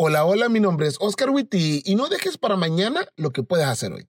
[0.00, 3.66] Hola, hola, mi nombre es Oscar Witty y no dejes para mañana lo que puedes
[3.66, 4.06] hacer hoy.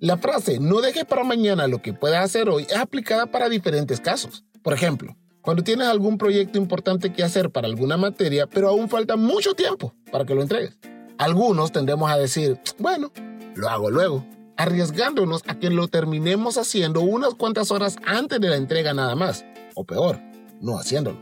[0.00, 4.00] La frase no dejes para mañana lo que puedes hacer hoy es aplicada para diferentes
[4.00, 4.42] casos.
[4.60, 9.14] Por ejemplo, cuando tienes algún proyecto importante que hacer para alguna materia, pero aún falta
[9.14, 10.76] mucho tiempo para que lo entregues.
[11.16, 13.12] Algunos tendemos a decir, bueno,
[13.54, 14.26] lo hago luego,
[14.56, 19.44] arriesgándonos a que lo terminemos haciendo unas cuantas horas antes de la entrega nada más,
[19.78, 20.20] o peor,
[20.60, 21.20] no haciéndolo.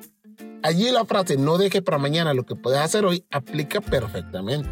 [0.62, 4.68] Allí la frase no dejes para mañana lo que puedes hacer hoy aplica perfectamente.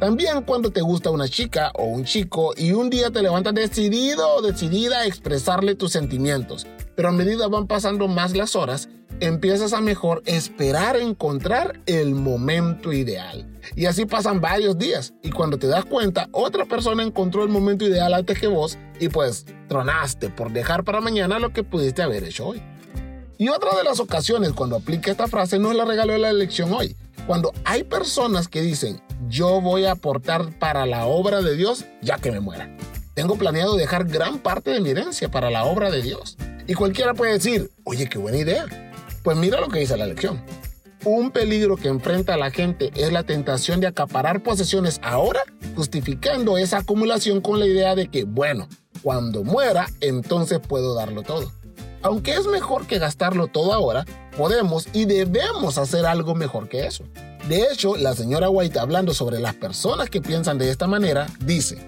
[0.00, 4.36] También cuando te gusta una chica o un chico y un día te levantas decidido
[4.36, 8.88] o decidida a expresarle tus sentimientos, pero a medida van pasando más las horas,
[9.20, 13.48] empiezas a mejor esperar encontrar el momento ideal.
[13.76, 17.84] Y así pasan varios días y cuando te das cuenta, otra persona encontró el momento
[17.84, 22.24] ideal antes que vos y pues tronaste por dejar para mañana lo que pudiste haber
[22.24, 22.62] hecho hoy.
[23.42, 26.30] Y otra de las ocasiones cuando aplica esta frase no es la regalo de la
[26.30, 26.94] elección hoy.
[27.26, 32.18] Cuando hay personas que dicen, yo voy a aportar para la obra de Dios ya
[32.18, 32.72] que me muera.
[33.14, 36.36] Tengo planeado dejar gran parte de mi herencia para la obra de Dios.
[36.68, 38.64] Y cualquiera puede decir, oye, qué buena idea.
[39.24, 40.40] Pues mira lo que dice la lección.
[41.04, 45.40] Un peligro que enfrenta la gente es la tentación de acaparar posesiones ahora,
[45.74, 48.68] justificando esa acumulación con la idea de que, bueno,
[49.02, 51.50] cuando muera, entonces puedo darlo todo.
[52.02, 54.04] Aunque es mejor que gastarlo todo ahora,
[54.36, 57.04] podemos y debemos hacer algo mejor que eso.
[57.48, 61.78] De hecho, la señora White, hablando sobre las personas que piensan de esta manera, dice,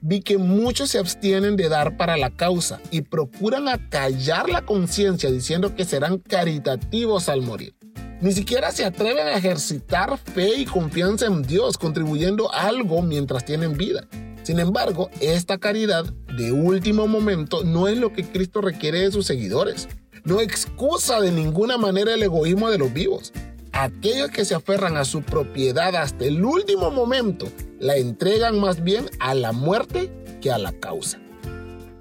[0.00, 5.30] vi que muchos se abstienen de dar para la causa y procuran acallar la conciencia
[5.30, 7.74] diciendo que serán caritativos al morir.
[8.20, 13.76] Ni siquiera se atreven a ejercitar fe y confianza en Dios, contribuyendo algo mientras tienen
[13.76, 14.06] vida.
[14.44, 16.04] Sin embargo, esta caridad
[16.36, 19.88] de último momento no es lo que Cristo requiere de sus seguidores.
[20.24, 23.32] No excusa de ninguna manera el egoísmo de los vivos.
[23.72, 27.48] Aquellos que se aferran a su propiedad hasta el último momento
[27.80, 30.12] la entregan más bien a la muerte
[30.42, 31.18] que a la causa.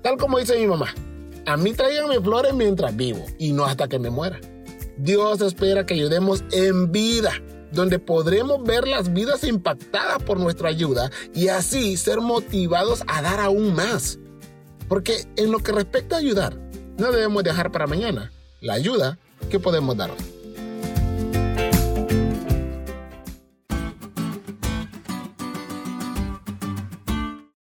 [0.02, 0.94] Tal como dice mi mamá,
[1.46, 4.40] a mí tráiganme flores mientras vivo y no hasta que me muera.
[4.98, 7.32] Dios espera que ayudemos en vida
[7.74, 13.40] donde podremos ver las vidas impactadas por nuestra ayuda y así ser motivados a dar
[13.40, 14.20] aún más.
[14.88, 16.56] Porque en lo que respecta a ayudar,
[16.98, 19.18] no debemos dejar para mañana la ayuda
[19.50, 20.12] que podemos dar.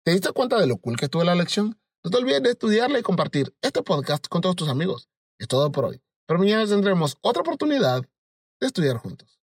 [0.04, 1.78] ¿Te diste cuenta de lo cool que estuvo la lección?
[2.04, 5.08] No te olvides de estudiarla y compartir este podcast con todos tus amigos.
[5.38, 6.02] Es todo por hoy.
[6.26, 8.02] Pero mañana tendremos otra oportunidad
[8.60, 9.41] de estudiar juntos.